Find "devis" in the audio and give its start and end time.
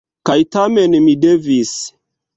1.27-1.79